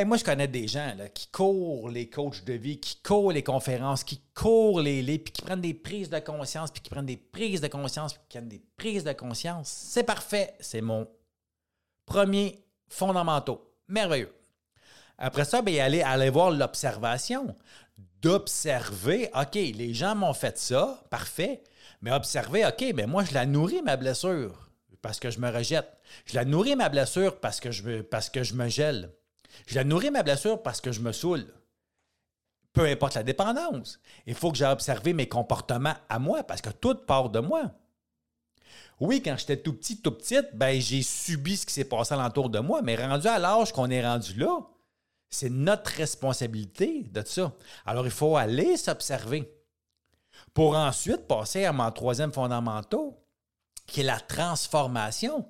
moi, 0.05 0.17
je 0.19 0.25
connais 0.25 0.49
des 0.49 0.69
gens 0.69 0.95
qui 1.15 1.29
courent 1.29 1.89
les 1.89 2.11
coachs 2.11 2.45
de 2.45 2.53
vie, 2.53 2.79
qui 2.79 3.01
courent 3.03 3.33
les 3.33 3.43
conférences, 3.43 4.05
qui 4.05 4.21
courent 4.35 4.81
les 4.81 5.01
livres, 5.01 5.25
puis 5.25 5.33
qui 5.33 5.43
prennent 5.43 5.63
des 5.63 5.75
prises 5.75 6.11
de 6.11 6.19
conscience, 6.19 6.71
puis 6.71 6.83
qui 6.83 6.91
prennent 6.91 7.07
des 7.07 7.17
prises 7.17 7.63
de 7.63 7.69
conscience, 7.69 8.13
puis 8.13 8.23
qui 8.29 8.37
prennent 8.37 8.49
des 8.49 8.63
prises 8.77 9.05
de 9.05 9.13
conscience. 9.13 9.69
C'est 9.69 10.05
parfait. 10.05 10.55
C'est 10.61 10.83
mon 10.83 11.09
premier 12.05 12.63
fondamental. 12.89 13.57
Merveilleux. 13.89 14.33
Après 15.19 15.47
ça, 15.47 15.63
bien, 15.63 15.85
aller, 15.85 16.03
aller 16.03 16.29
voir 16.29 16.51
l'observation 16.51 17.57
d'observer, 17.97 19.31
OK, 19.35 19.55
les 19.55 19.95
gens 19.95 20.15
m'ont 20.15 20.35
fait 20.35 20.59
ça, 20.59 21.03
parfait, 21.11 21.63
mais 22.03 22.11
observer, 22.13 22.67
OK, 22.67 22.85
mais 22.95 23.07
moi, 23.07 23.25
je 23.25 23.35
la 23.35 23.47
nourris, 23.47 23.83
ma 23.83 23.97
blessure, 23.97 24.71
parce 25.03 25.21
que 25.21 25.31
je 25.31 25.39
me 25.39 25.51
rejette. 25.51 25.97
Je 26.25 26.35
la 26.35 26.45
nourris, 26.45 26.77
ma 26.77 26.89
blessure, 26.89 27.41
parce 27.41 27.61
que 27.61 27.71
je, 27.71 28.03
parce 28.03 28.31
que 28.31 28.43
je 28.43 28.55
me 28.55 28.69
gèle. 28.69 29.13
Je 29.67 29.75
la 29.75 29.85
nourris, 29.85 30.11
ma 30.11 30.23
blessure, 30.23 30.63
parce 30.63 30.81
que 30.81 30.93
je 30.93 31.01
me 31.01 31.13
saoule. 31.13 31.47
Peu 32.73 32.85
importe 32.87 33.15
la 33.15 33.23
dépendance. 33.23 33.99
Il 34.27 34.35
faut 34.35 34.53
que 34.53 34.59
j'ai 34.59 34.67
observé 34.67 35.13
mes 35.13 35.29
comportements 35.29 35.95
à 36.09 36.19
moi, 36.19 36.43
parce 36.43 36.61
que 36.61 36.71
tout 36.71 36.95
part 36.95 37.31
de 37.31 37.41
moi. 37.41 37.73
Oui, 39.01 39.23
quand 39.23 39.37
j'étais 39.39 39.59
tout 39.59 39.75
petit, 39.75 40.01
tout 40.01 40.13
petite, 40.13 40.55
ben, 40.55 40.81
j'ai 40.81 41.03
subi 41.03 41.57
ce 41.57 41.67
qui 41.67 41.73
s'est 41.73 41.85
passé 41.85 42.15
alentour 42.15 42.51
de 42.51 42.59
moi, 42.59 42.83
mais 42.83 42.97
rendu 42.97 43.27
à 43.27 43.39
l'âge 43.39 43.73
qu'on 43.73 43.91
est 43.91 44.07
rendu 44.07 44.35
là, 44.35 44.61
c'est 45.29 45.51
notre 45.51 45.91
responsabilité 45.91 47.05
de 47.05 47.23
ça. 47.25 47.53
Alors, 47.85 48.07
il 48.07 48.13
faut 48.13 48.37
aller 48.37 48.77
s'observer 48.77 49.53
pour 50.55 50.77
ensuite 50.77 51.27
passer 51.27 51.65
à 51.65 51.73
mon 51.73 51.91
troisième 51.91 52.33
fondamental, 52.33 53.13
qui 53.87 54.01
est 54.01 54.05
la 54.05 54.21
transformation. 54.21 55.49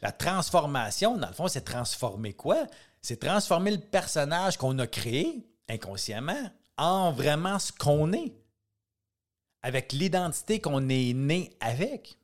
La 0.00 0.12
transformation, 0.12 1.16
dans 1.16 1.28
le 1.28 1.34
fond, 1.34 1.48
c'est 1.48 1.62
transformer 1.62 2.34
quoi? 2.34 2.66
C'est 3.00 3.20
transformer 3.20 3.72
le 3.72 3.80
personnage 3.80 4.56
qu'on 4.56 4.78
a 4.78 4.86
créé 4.86 5.46
inconsciemment 5.68 6.50
en 6.76 7.12
vraiment 7.12 7.58
ce 7.58 7.72
qu'on 7.72 8.12
est, 8.12 8.34
avec 9.62 9.92
l'identité 9.92 10.60
qu'on 10.60 10.88
est 10.88 11.12
né 11.12 11.56
avec, 11.60 12.18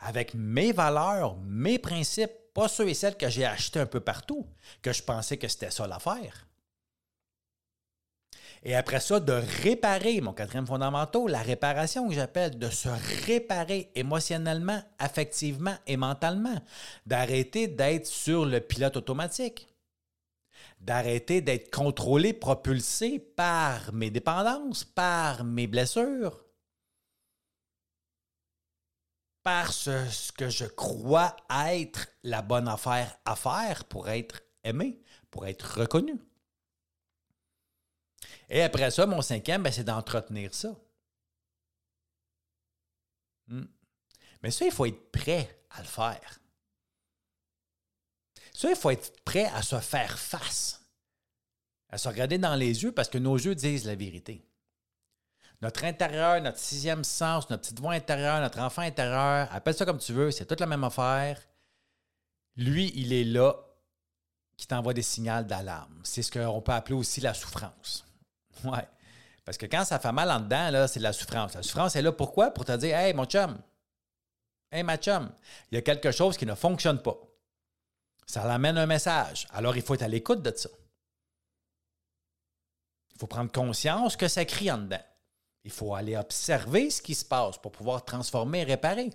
avec 0.00 0.34
mes 0.34 0.72
valeurs, 0.72 1.36
mes 1.38 1.78
principes, 1.78 2.32
pas 2.56 2.68
ceux 2.68 2.88
et 2.88 2.94
celles 2.94 3.18
que 3.18 3.28
j'ai 3.28 3.44
achetés 3.44 3.80
un 3.80 3.86
peu 3.86 4.00
partout, 4.00 4.46
que 4.80 4.90
je 4.90 5.02
pensais 5.02 5.36
que 5.36 5.46
c'était 5.46 5.70
ça 5.70 5.86
l'affaire. 5.86 6.46
Et 8.62 8.74
après 8.74 8.98
ça, 9.00 9.20
de 9.20 9.34
réparer, 9.62 10.22
mon 10.22 10.32
quatrième 10.32 10.66
fondamental, 10.66 11.24
la 11.28 11.42
réparation 11.42 12.08
que 12.08 12.14
j'appelle, 12.14 12.58
de 12.58 12.70
se 12.70 12.88
réparer 13.26 13.90
émotionnellement, 13.94 14.82
affectivement 14.98 15.76
et 15.86 15.98
mentalement, 15.98 16.58
d'arrêter 17.04 17.68
d'être 17.68 18.06
sur 18.06 18.46
le 18.46 18.60
pilote 18.60 18.96
automatique, 18.96 19.68
d'arrêter 20.80 21.42
d'être 21.42 21.70
contrôlé, 21.70 22.32
propulsé 22.32 23.18
par 23.18 23.92
mes 23.92 24.10
dépendances, 24.10 24.82
par 24.82 25.44
mes 25.44 25.66
blessures, 25.66 26.45
parce 29.46 29.88
ce 30.10 30.32
que 30.32 30.48
je 30.48 30.64
crois 30.64 31.36
être 31.68 32.08
la 32.24 32.42
bonne 32.42 32.66
affaire 32.66 33.16
à 33.24 33.36
faire 33.36 33.84
pour 33.84 34.08
être 34.08 34.42
aimé, 34.64 35.00
pour 35.30 35.46
être 35.46 35.82
reconnu. 35.82 36.18
Et 38.48 38.60
après 38.60 38.90
ça, 38.90 39.06
mon 39.06 39.22
cinquième, 39.22 39.62
ben, 39.62 39.72
c'est 39.72 39.84
d'entretenir 39.84 40.52
ça. 40.52 40.74
Hmm. 43.46 43.66
Mais 44.42 44.50
ça, 44.50 44.64
il 44.64 44.72
faut 44.72 44.86
être 44.86 45.12
prêt 45.12 45.62
à 45.70 45.80
le 45.80 45.86
faire. 45.86 46.40
Ça, 48.52 48.68
il 48.68 48.76
faut 48.76 48.90
être 48.90 49.22
prêt 49.22 49.46
à 49.54 49.62
se 49.62 49.78
faire 49.78 50.18
face, 50.18 50.84
à 51.90 51.98
se 51.98 52.08
regarder 52.08 52.38
dans 52.38 52.56
les 52.56 52.82
yeux 52.82 52.90
parce 52.90 53.08
que 53.08 53.18
nos 53.18 53.36
yeux 53.36 53.54
disent 53.54 53.84
la 53.84 53.94
vérité. 53.94 54.44
Notre 55.62 55.84
intérieur, 55.84 56.40
notre 56.42 56.58
sixième 56.58 57.02
sens, 57.02 57.48
notre 57.48 57.62
petite 57.62 57.80
voix 57.80 57.92
intérieure, 57.92 58.40
notre 58.40 58.60
enfant 58.60 58.82
intérieur, 58.82 59.48
appelle 59.52 59.74
ça 59.74 59.86
comme 59.86 59.98
tu 59.98 60.12
veux, 60.12 60.30
c'est 60.30 60.44
toute 60.44 60.60
la 60.60 60.66
même 60.66 60.84
affaire. 60.84 61.40
Lui, 62.56 62.92
il 62.94 63.12
est 63.12 63.24
là 63.24 63.54
qui 64.56 64.66
t'envoie 64.66 64.94
des 64.94 65.02
signaux 65.02 65.42
d'alarme. 65.42 66.00
C'est 66.02 66.22
ce 66.22 66.30
qu'on 66.30 66.60
peut 66.60 66.72
appeler 66.72 66.94
aussi 66.96 67.20
la 67.20 67.34
souffrance. 67.34 68.04
Ouais. 68.64 68.88
Parce 69.44 69.58
que 69.58 69.66
quand 69.66 69.84
ça 69.84 69.98
fait 69.98 70.12
mal 70.12 70.30
en 70.30 70.40
dedans, 70.40 70.70
là, 70.70 70.88
c'est 70.88 70.98
de 70.98 71.04
la 71.04 71.12
souffrance. 71.12 71.54
La 71.54 71.62
souffrance 71.62 71.94
est 71.94 72.00
là 72.00 72.10
pourquoi? 72.10 72.50
Pour 72.50 72.64
te 72.64 72.74
dire 72.76 72.96
Hey, 72.96 73.12
mon 73.12 73.26
chum, 73.26 73.56
hey, 74.72 74.82
ma 74.82 74.96
chum, 74.96 75.30
il 75.70 75.74
y 75.74 75.78
a 75.78 75.82
quelque 75.82 76.10
chose 76.10 76.38
qui 76.38 76.46
ne 76.46 76.54
fonctionne 76.54 77.00
pas. 77.00 77.16
Ça 78.26 78.44
l'amène 78.44 78.78
un 78.78 78.86
message. 78.86 79.46
Alors, 79.50 79.76
il 79.76 79.82
faut 79.82 79.94
être 79.94 80.02
à 80.02 80.08
l'écoute 80.08 80.42
de 80.42 80.52
ça. 80.56 80.70
Il 83.14 83.20
faut 83.20 83.26
prendre 83.26 83.52
conscience 83.52 84.16
que 84.16 84.26
ça 84.26 84.44
crie 84.44 84.70
en 84.70 84.78
dedans. 84.78 85.04
Il 85.66 85.72
faut 85.72 85.96
aller 85.96 86.16
observer 86.16 86.90
ce 86.90 87.02
qui 87.02 87.16
se 87.16 87.24
passe 87.24 87.58
pour 87.58 87.72
pouvoir 87.72 88.04
transformer 88.04 88.60
et 88.60 88.64
réparer. 88.64 89.10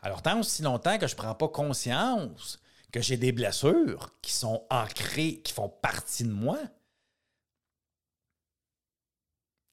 Alors, 0.00 0.22
tant 0.22 0.40
aussi 0.40 0.60
longtemps 0.62 0.98
que 0.98 1.06
je 1.06 1.14
ne 1.14 1.18
prends 1.18 1.36
pas 1.36 1.48
conscience 1.48 2.58
que 2.90 3.00
j'ai 3.00 3.16
des 3.16 3.30
blessures 3.30 4.12
qui 4.20 4.32
sont 4.32 4.66
ancrées, 4.70 5.40
qui 5.42 5.52
font 5.52 5.68
partie 5.68 6.24
de 6.24 6.32
moi, 6.32 6.58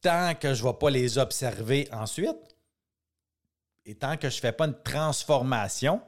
tant 0.02 0.36
que 0.36 0.54
je 0.54 0.64
ne 0.64 0.70
vais 0.70 0.78
pas 0.78 0.90
les 0.92 1.18
observer 1.18 1.90
ensuite, 1.92 2.56
et 3.86 3.96
tant 3.96 4.16
que 4.16 4.30
je 4.30 4.36
ne 4.36 4.42
fais 4.42 4.52
pas 4.52 4.68
une 4.68 4.80
transformation 4.84 6.04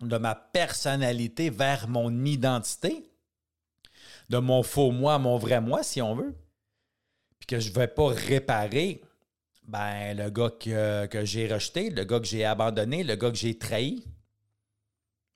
de 0.00 0.18
ma 0.18 0.34
personnalité 0.34 1.50
vers 1.50 1.86
mon 1.86 2.24
identité, 2.24 3.15
de 4.28 4.38
mon 4.38 4.62
faux 4.62 4.90
moi 4.90 5.14
à 5.14 5.18
mon 5.18 5.38
vrai 5.38 5.60
moi, 5.60 5.82
si 5.82 6.02
on 6.02 6.14
veut, 6.14 6.34
puis 7.38 7.46
que 7.46 7.60
je 7.60 7.70
ne 7.70 7.74
vais 7.74 7.88
pas 7.88 8.08
réparer 8.08 9.02
ben, 9.64 10.16
le 10.16 10.30
gars 10.30 10.50
que, 10.50 11.24
j'ai 11.24 11.52
rejeté, 11.52 11.90
le 11.90 12.04
gars 12.04 12.20
que 12.20 12.26
j'ai 12.26 12.44
abandonné, 12.44 13.02
le 13.02 13.16
gars 13.16 13.30
que 13.30 13.36
j'ai 13.36 13.58
trahi, 13.58 14.04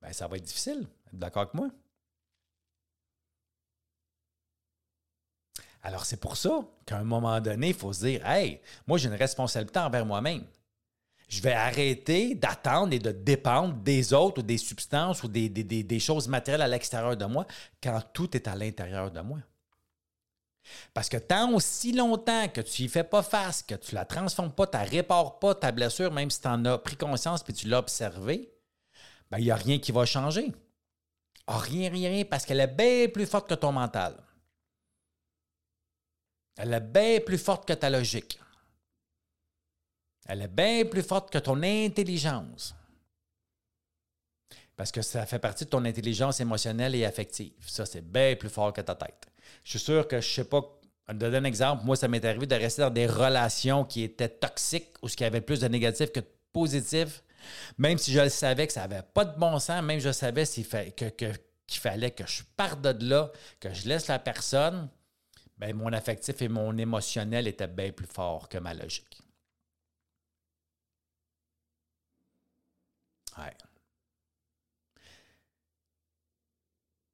ben, 0.00 0.12
ça 0.12 0.28
va 0.28 0.37
être 0.37 0.44
difficile. 0.44 0.87
D'accord 1.12 1.42
avec 1.42 1.54
moi? 1.54 1.68
Alors, 5.82 6.04
c'est 6.04 6.18
pour 6.18 6.37
ça 6.37 6.61
qu'à 6.87 6.99
un 6.99 7.04
moment 7.04 7.40
donné, 7.40 7.68
il 7.68 7.75
faut 7.75 7.92
se 7.92 8.04
dire 8.06 8.26
Hey, 8.26 8.61
moi, 8.87 8.99
j'ai 8.99 9.09
une 9.09 9.14
responsabilité 9.14 9.78
envers 9.78 10.06
moi-même 10.06 10.44
je 11.30 11.40
vais 11.42 11.52
arrêter 11.52 12.34
d'attendre 12.34 12.92
et 12.92 12.99
de 12.99 13.12
dépendre 13.12 13.75
des 13.75 14.12
autres 14.12 14.40
ou 14.40 14.42
des 14.42 14.58
substances 14.58 15.22
ou 15.22 15.28
des, 15.28 16.00
choses 16.00 16.26
matérielles 16.26 16.62
à 16.62 16.66
l'extérieur 16.66 17.16
de 17.16 17.25
moi 17.25 17.46
quand 17.80 18.02
tout 18.12 18.37
est 18.37 18.49
à 18.49 18.56
l'intérieur 18.56 19.12
de 19.12 19.20
moi. 19.20 19.38
Parce 20.92 21.08
que 21.08 21.16
tant 21.16 21.52
aussi 21.52 21.92
longtemps 21.92 22.49
que 22.49 22.60
tu 22.60 22.82
n'y 22.82 22.88
fais 22.88 23.04
pas 23.04 23.22
face, 23.22 23.62
que 23.62 23.76
tu 23.76 23.94
la 23.94 24.04
transformes 24.04 24.50
pas, 24.50 24.66
tu 24.66 24.76
ne 24.76 24.84
répares 24.84 25.38
pas 25.38 25.54
ta 25.54 25.70
blessure, 25.70 26.10
même 26.10 26.30
si 26.30 26.40
tu 26.40 26.49
en 26.49 26.64
as 26.64 26.78
pris 26.78 26.96
conscience 26.96 27.44
et 27.49 27.52
tu 27.52 27.68
l'as 27.68 27.78
observé, 27.78 28.52
ben, 29.30 29.38
il 29.38 29.44
n'y 29.44 29.50
a 29.52 29.56
rien 29.56 29.78
qui 29.78 29.92
va 29.92 30.04
changer. 30.04 30.52
Ah, 31.46 31.58
rien, 31.58 31.90
rien, 31.90 32.10
rien, 32.10 32.25
parce 32.25 32.44
qu'elle 32.44 32.60
est 32.60 32.66
bien 32.66 33.06
plus 33.08 33.26
forte 33.26 33.49
que 33.49 33.54
ton 33.54 33.70
mental. 33.70 34.20
Elle 36.56 36.75
est 36.75 36.80
bien 36.80 37.20
plus 37.25 37.38
forte 37.38 37.68
que 37.68 37.72
ta 37.72 37.88
logique. 37.88 38.40
Elle 40.26 40.42
est 40.42 40.48
bien 40.48 40.84
plus 40.84 41.02
forte 41.02 41.30
que 41.32 41.38
ton 41.38 41.62
intelligence. 41.62 42.74
Parce 44.76 44.92
que 44.92 45.02
ça 45.02 45.26
fait 45.26 45.38
partie 45.38 45.64
de 45.64 45.70
ton 45.70 45.84
intelligence 45.84 46.40
émotionnelle 46.40 46.94
et 46.94 47.04
affective. 47.04 47.52
Ça, 47.66 47.84
c'est 47.84 48.00
bien 48.00 48.34
plus 48.36 48.48
fort 48.48 48.72
que 48.72 48.80
ta 48.80 48.94
tête. 48.94 49.26
Je 49.64 49.70
suis 49.70 49.78
sûr 49.78 50.08
que, 50.08 50.20
je 50.20 50.28
ne 50.28 50.32
sais 50.32 50.44
pas, 50.44 50.62
donner 51.12 51.38
un 51.38 51.44
exemple, 51.44 51.84
moi, 51.84 51.96
ça 51.96 52.08
m'est 52.08 52.24
arrivé 52.24 52.46
de 52.46 52.54
rester 52.54 52.82
dans 52.82 52.90
des 52.90 53.06
relations 53.06 53.84
qui 53.84 54.02
étaient 54.02 54.28
toxiques 54.28 54.94
ou 55.02 55.08
qui 55.08 55.24
avaient 55.24 55.40
plus 55.40 55.60
de 55.60 55.68
négatifs 55.68 56.12
que 56.12 56.20
de 56.20 56.30
positifs. 56.52 57.22
Même 57.78 57.98
si 57.98 58.12
je 58.12 58.28
savais 58.28 58.66
que 58.66 58.72
ça 58.72 58.86
n'avait 58.86 59.02
pas 59.02 59.24
de 59.24 59.38
bon 59.38 59.58
sens, 59.58 59.82
même 59.82 59.98
je 59.98 60.12
savais 60.12 60.44
qu'il 60.46 60.64
fallait 60.64 62.10
que 62.12 62.26
je 62.26 62.42
parte 62.56 62.80
de 62.80 63.08
là, 63.08 63.30
que 63.58 63.74
je 63.74 63.88
laisse 63.88 64.06
la 64.06 64.18
personne, 64.18 64.88
bien, 65.58 65.74
mon 65.74 65.92
affectif 65.92 66.40
et 66.42 66.48
mon 66.48 66.76
émotionnel 66.78 67.48
étaient 67.48 67.66
bien 67.66 67.90
plus 67.92 68.06
forts 68.06 68.48
que 68.48 68.58
ma 68.58 68.72
logique. 68.72 69.20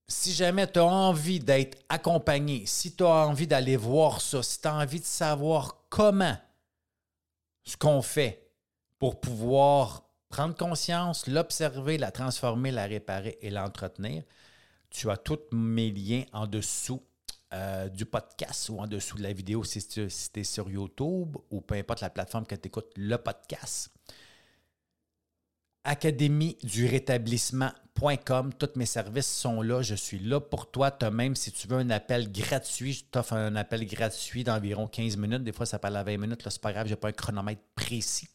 Si 0.09 0.33
jamais 0.33 0.71
tu 0.71 0.79
as 0.79 0.85
envie 0.85 1.41
d'être 1.41 1.79
accompagné, 1.89 2.65
si 2.67 2.95
tu 2.95 3.03
as 3.05 3.27
envie 3.27 3.47
d'aller 3.47 3.77
voir 3.77 4.21
ça, 4.21 4.43
si 4.43 4.61
tu 4.61 4.69
as 4.69 4.75
envie 4.75 5.01
de 5.01 5.05
savoir 5.05 5.85
comment 5.89 6.37
ce 7.65 7.77
qu'on 7.77 8.03
fait 8.03 8.51
pour 8.99 9.21
pouvoir 9.21 10.05
prendre 10.29 10.55
conscience, 10.55 11.27
l'observer, 11.27 11.99
la 11.99 12.11
transformer, 12.11 12.71
la 12.71 12.87
réparer 12.87 13.39
et 13.41 13.51
l'entretenir, 13.51 14.23
tu 14.91 15.11
as 15.11 15.17
tous 15.17 15.41
mes 15.53 15.91
liens 15.91 16.25
en 16.33 16.47
dessous 16.47 17.03
euh, 17.53 17.89
du 17.89 18.07
podcast 18.07 18.69
ou 18.69 18.79
en 18.79 18.87
dessous 18.87 19.19
de 19.19 19.23
la 19.23 19.33
vidéo 19.33 19.65
si 19.65 19.87
tu 19.87 20.03
es 20.07 20.45
sur 20.45 20.71
YouTube 20.71 21.37
ou 21.51 21.61
peu 21.61 21.75
importe 21.75 22.01
la 22.01 22.11
plateforme 22.11 22.47
que 22.47 22.55
tu 22.55 22.69
écoutes 22.69 22.93
le 22.97 23.17
podcast. 23.19 23.91
Académie 25.87 26.59
du 26.63 26.87
rétablissement 26.87 27.71
tous 28.59 28.71
mes 28.77 28.87
services 28.87 29.27
sont 29.27 29.63
là. 29.63 29.83
Je 29.83 29.95
suis 29.95 30.19
là 30.19 30.41
pour 30.41 30.71
toi. 30.71 30.97
As 31.01 31.11
même 31.11 31.35
si 31.35 31.51
tu 31.51 31.67
veux 31.67 31.79
un 31.79 31.91
appel 31.91 32.31
gratuit, 32.31 32.93
je 32.93 33.05
t'offre 33.05 33.33
un 33.33 33.57
appel 33.57 33.87
gratuit 33.87 34.45
d'environ 34.45 34.87
15 34.87 35.17
minutes. 35.17 35.45
Des 35.45 35.53
fois, 35.53 35.67
ça 35.67 35.79
parle 35.79 35.97
à 35.97 36.03
20 36.03 36.19
minutes. 36.19 36.45
Là, 36.45 36.51
c'est 36.51 36.61
pas 36.61 36.73
grave, 36.73 36.87
je 36.87 36.93
n'ai 36.93 36.97
pas 36.97 37.09
un 37.09 37.13
chronomètre 37.13 37.63
précis. 37.75 38.29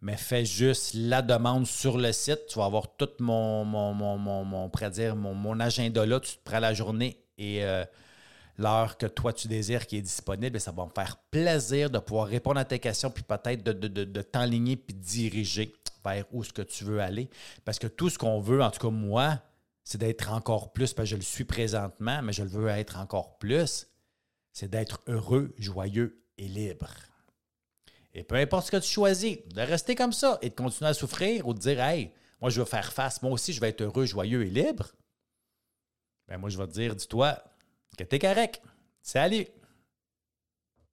Mais 0.00 0.16
fais 0.16 0.44
juste 0.44 0.92
la 0.94 1.22
demande 1.22 1.66
sur 1.66 1.98
le 1.98 2.12
site. 2.12 2.46
Tu 2.48 2.58
vas 2.58 2.66
avoir 2.66 2.94
tout 2.96 3.08
mon, 3.18 3.64
mon, 3.64 3.94
mon, 3.94 4.16
mon, 4.16 4.44
mon, 4.44 5.60
agenda 5.60 6.06
là. 6.06 6.20
Tu 6.20 6.36
te 6.36 6.44
prends 6.44 6.60
la 6.60 6.72
journée 6.72 7.24
et 7.36 7.64
euh, 7.64 7.84
l'heure 8.58 8.96
que 8.96 9.06
toi 9.06 9.32
tu 9.32 9.48
désires 9.48 9.86
qui 9.86 9.96
est 9.96 10.02
disponible. 10.02 10.56
Et 10.56 10.60
ça 10.60 10.70
va 10.70 10.84
me 10.84 10.90
faire 10.94 11.16
plaisir 11.32 11.90
de 11.90 11.98
pouvoir 11.98 12.28
répondre 12.28 12.60
à 12.60 12.64
tes 12.64 12.78
questions, 12.78 13.10
puis 13.10 13.24
peut-être 13.24 13.64
de, 13.64 13.72
de, 13.72 13.88
de, 13.88 14.04
de 14.04 14.22
t'enligner 14.22 14.76
puis 14.76 14.94
de 14.94 15.02
diriger 15.02 15.74
vers 16.08 16.24
où 16.32 16.44
ce 16.44 16.52
que 16.52 16.62
tu 16.62 16.84
veux 16.84 17.00
aller. 17.00 17.30
Parce 17.64 17.78
que 17.78 17.86
tout 17.86 18.10
ce 18.10 18.18
qu'on 18.18 18.40
veut, 18.40 18.62
en 18.62 18.70
tout 18.70 18.80
cas 18.80 18.90
moi, 18.90 19.40
c'est 19.84 19.98
d'être 19.98 20.30
encore 20.32 20.72
plus, 20.72 20.92
parce 20.92 21.08
je 21.08 21.16
le 21.16 21.22
suis 21.22 21.44
présentement, 21.44 22.20
mais 22.22 22.32
je 22.32 22.42
le 22.42 22.48
veux 22.48 22.68
être 22.68 22.98
encore 22.98 23.38
plus, 23.38 23.86
c'est 24.52 24.68
d'être 24.68 25.00
heureux, 25.06 25.54
joyeux 25.58 26.22
et 26.36 26.48
libre. 26.48 26.90
Et 28.14 28.22
peu 28.22 28.34
importe 28.36 28.66
ce 28.66 28.70
que 28.72 28.76
tu 28.78 28.90
choisis, 28.90 29.38
de 29.46 29.60
rester 29.60 29.94
comme 29.94 30.12
ça 30.12 30.38
et 30.42 30.50
de 30.50 30.54
continuer 30.54 30.90
à 30.90 30.94
souffrir 30.94 31.46
ou 31.46 31.54
de 31.54 31.58
dire 31.58 31.80
Hey, 31.80 32.12
moi 32.40 32.50
je 32.50 32.60
veux 32.60 32.66
faire 32.66 32.92
face, 32.92 33.22
moi 33.22 33.32
aussi 33.32 33.52
je 33.52 33.60
vais 33.60 33.68
être 33.68 33.82
heureux, 33.82 34.06
joyeux 34.06 34.44
et 34.44 34.50
libre. 34.50 34.92
Ben 36.26 36.38
moi 36.38 36.50
je 36.50 36.58
vais 36.58 36.66
te 36.66 36.72
dire, 36.72 36.94
dis-toi 36.94 37.42
que 37.96 38.04
t'es 38.04 38.18
correct. 38.18 38.62
Salut! 39.02 39.46